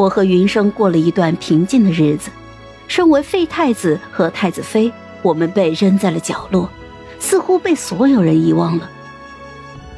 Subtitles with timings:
[0.00, 2.30] 我和云生过了一段平静的日子。
[2.88, 6.70] 身为废太子和太子妃，我们被扔在了角落，
[7.18, 8.88] 似乎被所有人遗忘了。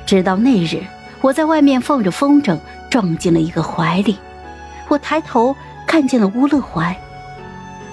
[0.04, 0.84] 直到那日，
[1.20, 2.58] 我在外面放着风筝，
[2.90, 4.18] 撞进了一个怀里。
[4.88, 5.54] 我抬头
[5.86, 7.00] 看见了乌勒怀，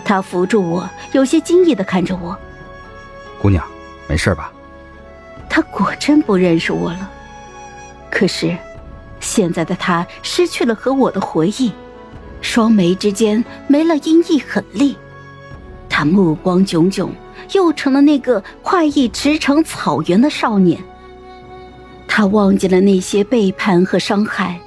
[0.03, 2.35] 他扶住我，有些惊异的看着我
[3.39, 3.63] ：“姑娘，
[4.07, 4.51] 没事吧？”
[5.47, 7.07] 他果真不认识我了。
[8.09, 8.57] 可是，
[9.19, 11.71] 现在的他失去了和我的回忆。
[12.41, 14.95] 双眉之间没了阴翳狠厉，
[15.89, 17.11] 他目光炯炯，
[17.53, 20.81] 又成了那个快意驰骋草原的少年。
[22.07, 24.59] 他忘记了那些背叛和伤害，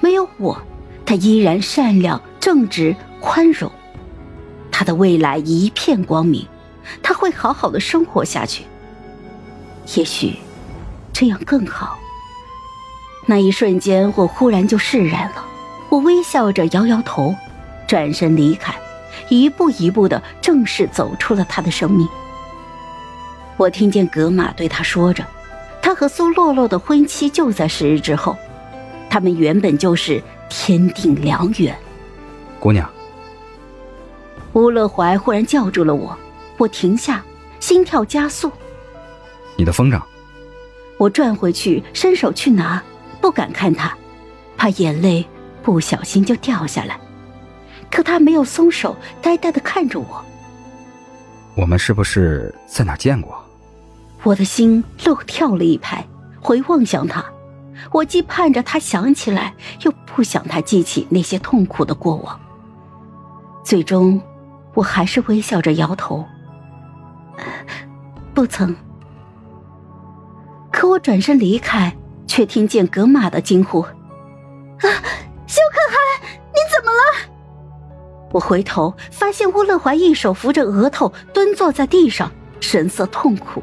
[0.00, 0.60] 没有我，
[1.06, 3.70] 他依然善良、正直、宽容。
[4.70, 6.46] 他的未来一片光明，
[7.02, 8.64] 他会好好的生活下去。
[9.96, 10.36] 也许，
[11.12, 11.98] 这样更好。
[13.26, 15.44] 那一瞬间，我忽然就释然了。
[15.90, 17.34] 我微笑着摇摇头，
[17.86, 18.72] 转身离开，
[19.28, 22.08] 一步一步的正式走出了他的生命。
[23.56, 25.26] 我听见格玛对他说着
[25.82, 28.36] ：“他和苏洛洛的婚期就在十日之后，
[29.10, 31.76] 他们原本就是天定良缘。”
[32.60, 32.88] 姑娘，
[34.52, 36.16] 乌乐怀忽然叫住了我，
[36.56, 37.22] 我停下，
[37.58, 38.50] 心跳加速。
[39.56, 40.00] 你的风筝。
[40.98, 42.80] 我转回去，伸手去拿，
[43.20, 43.96] 不敢看他，
[44.56, 45.26] 怕眼泪。
[45.62, 46.98] 不小心就掉下来，
[47.90, 50.24] 可他没有松手，呆呆的看着我。
[51.56, 53.36] 我们是不是在哪见过？
[54.22, 56.06] 我的心漏跳了一拍，
[56.40, 57.24] 回望向他，
[57.90, 62.38] 我既盼着他想起来，又不想他记起那些痛苦的过往。
[63.64, 64.20] 最终，
[64.74, 66.24] 我还是微笑着摇头，
[68.34, 68.74] 不曾。
[70.70, 71.94] 可我转身离开，
[72.26, 73.84] 却听见格玛的惊呼
[78.32, 83.62] ：“我回头发现乌勒怀一手扶着额头，蹲坐在地上，神色痛苦。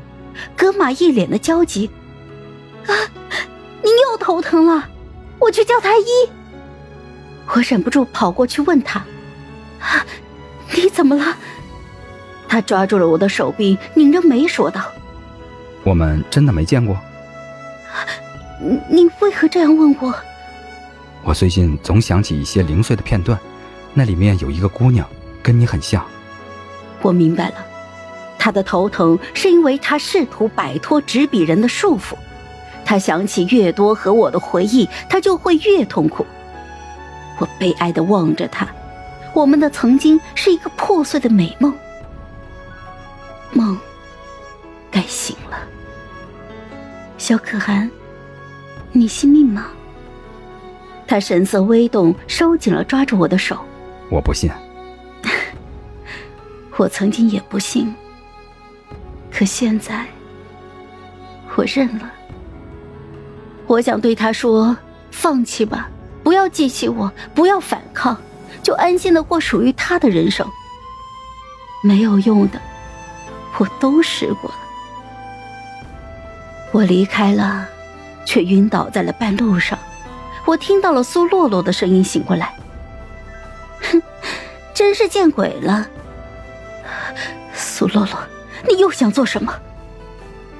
[0.55, 1.89] 格玛一脸的焦急。
[2.85, 2.93] 啊，
[3.81, 4.87] 您又头疼了，
[5.39, 6.05] 我去叫太医。
[7.53, 8.99] 我忍不住跑过去问他
[9.79, 10.05] ：“啊，
[10.75, 11.37] 你怎么了？”
[12.47, 14.81] 他抓住了我的手臂，拧着眉说道
[15.83, 16.97] ：“我们真的没见过。”
[18.89, 20.13] 你为何这样问我？
[21.23, 23.37] 我最近总想起一些零碎的片段，
[23.97, 25.09] 那里面有一个姑娘，
[25.41, 26.05] 跟你很像。
[27.01, 27.55] 我明白了，
[28.37, 32.13] 他的头疼是因为他试图摆脱执笔人的束缚，
[32.85, 36.23] 他想起越多和我的回忆，他就会越痛苦。
[37.39, 38.67] 我悲哀的望着他，
[39.33, 41.73] 我们的曾经是一个破碎的美梦，
[43.51, 43.75] 梦
[44.91, 45.57] 该醒了。
[47.17, 47.89] 小可汗，
[48.91, 49.69] 你信命吗？
[51.07, 53.57] 他神色微动，收紧了抓住我的手。
[54.09, 54.49] 我不信。
[56.77, 57.93] 我曾经也不信，
[59.31, 60.05] 可现在
[61.55, 62.11] 我认了。
[63.65, 64.77] 我想对他说
[65.11, 65.89] ：“放弃吧，
[66.23, 68.15] 不要记起我，不要反抗，
[68.63, 70.47] 就安心的过属于他的人生。”
[71.83, 72.59] 没有用的，
[73.57, 74.57] 我都试过了。
[76.71, 77.67] 我离开了，
[78.25, 79.77] 却晕倒在了半路上。
[80.45, 82.53] 我听到了苏洛洛的声音，醒过来。
[84.77, 85.87] 真是见鬼了！
[87.51, 88.19] 苏洛洛，
[88.69, 89.51] 你又想做什么？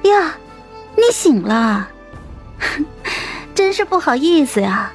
[0.02, 0.34] 呀，
[0.96, 1.88] 你醒了！
[3.54, 4.92] 真是不好意思呀，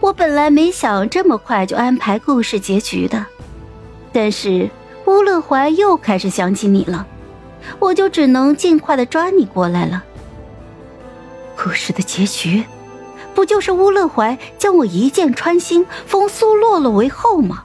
[0.00, 3.24] 我本来没想这么快就安排故事结局的，
[4.12, 4.68] 但是
[5.06, 7.06] 乌勒怀又开始想起你了，
[7.78, 10.04] 我就只能尽快的抓你过来了。
[11.56, 12.64] 故事的结局。
[13.34, 17.64] 不就是乌勒怀将我一箭穿心，封苏洛洛为后吗？